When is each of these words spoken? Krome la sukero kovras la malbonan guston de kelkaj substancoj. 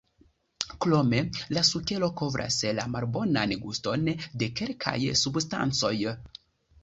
Krome 0.85 1.19
la 1.57 1.61
sukero 1.67 2.07
kovras 2.21 2.57
la 2.79 2.85
malbonan 2.93 3.53
guston 3.65 4.09
de 4.43 4.49
kelkaj 4.61 4.97
substancoj. 5.25 5.95